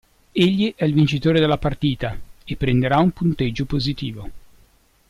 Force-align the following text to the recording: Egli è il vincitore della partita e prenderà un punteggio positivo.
Egli 0.31 0.73
è 0.75 0.83
il 0.83 0.95
vincitore 0.95 1.39
della 1.39 1.59
partita 1.59 2.19
e 2.43 2.55
prenderà 2.55 2.97
un 2.97 3.11
punteggio 3.11 3.65
positivo. 3.65 4.31